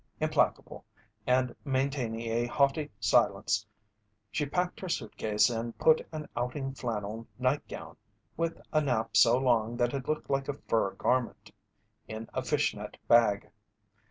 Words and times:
Implacable, 0.19 0.83
and 1.27 1.55
maintaining 1.63 2.21
a 2.21 2.47
haughty 2.47 2.89
silence, 2.99 3.67
she 4.31 4.47
packed 4.47 4.79
her 4.79 4.89
suitcase 4.89 5.47
and 5.47 5.77
put 5.77 6.07
an 6.11 6.27
outing 6.35 6.73
flannel 6.73 7.27
nightgown 7.37 7.95
with 8.35 8.59
a 8.73 8.81
nap 8.81 9.15
so 9.15 9.37
long 9.37 9.77
that 9.77 9.93
it 9.93 10.07
looked 10.07 10.27
like 10.27 10.47
a 10.49 10.57
fur 10.67 10.89
garment 10.95 11.51
in 12.07 12.27
a 12.33 12.41
fishnet 12.41 12.97
bag. 13.07 13.51